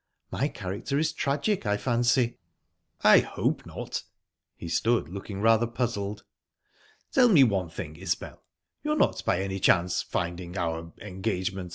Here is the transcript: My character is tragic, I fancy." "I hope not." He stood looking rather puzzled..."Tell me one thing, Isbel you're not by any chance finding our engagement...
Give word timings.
My 0.31 0.47
character 0.47 0.97
is 0.97 1.13
tragic, 1.13 1.63
I 1.67 1.77
fancy." 1.77 2.39
"I 3.03 3.19
hope 3.19 3.67
not." 3.67 4.01
He 4.57 4.67
stood 4.67 5.09
looking 5.09 5.41
rather 5.41 5.67
puzzled..."Tell 5.67 7.29
me 7.29 7.43
one 7.43 7.69
thing, 7.69 7.95
Isbel 7.95 8.41
you're 8.83 8.97
not 8.97 9.21
by 9.27 9.41
any 9.43 9.59
chance 9.59 10.01
finding 10.01 10.57
our 10.57 10.91
engagement... 11.01 11.69